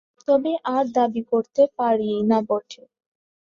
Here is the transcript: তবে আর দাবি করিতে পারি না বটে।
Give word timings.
তবে 0.27 0.51
আর 0.73 0.83
দাবি 0.95 1.21
করিতে 1.31 1.63
পারি 1.77 2.11
না 2.29 2.37
বটে। 2.47 2.83